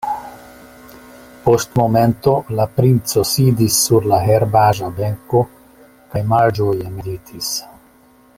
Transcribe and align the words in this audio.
Post 1.49 1.75
momento 1.81 2.33
la 2.61 2.65
princo 2.79 3.25
sidis 3.33 3.77
sur 3.89 4.09
la 4.13 4.19
herbaĵa 4.37 4.91
benko 5.03 5.45
kaj 6.15 6.25
malĝoje 6.35 6.93
meditis. 6.99 7.53